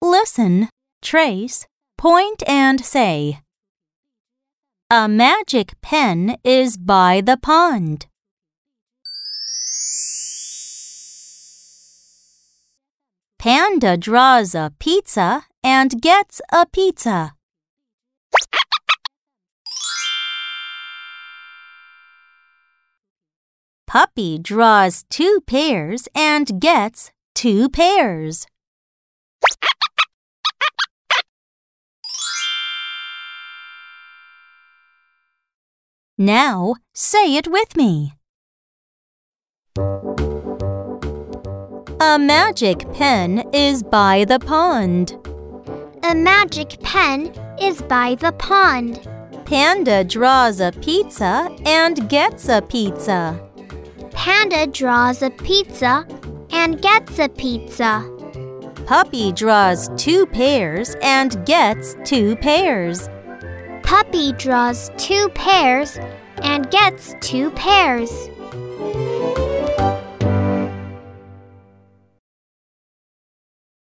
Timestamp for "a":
4.88-5.08, 14.54-14.72, 16.52-16.66, 42.00-42.18, 46.02-46.14, 50.60-50.72, 52.48-52.62, 55.20-55.28, 57.18-57.28